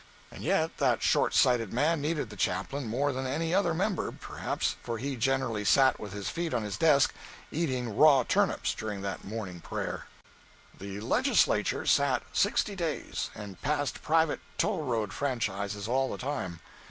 [0.31, 4.75] And yet that short sighted man needed the Chaplain more than any other member, perhaps,
[4.81, 7.13] for he generally sat with his feet on his desk,
[7.51, 10.07] eating raw turnips, during the morning prayer.
[10.79, 16.61] 191.jpg (99K) The legislature sat sixty days, and passed private tollroad franchises all the time.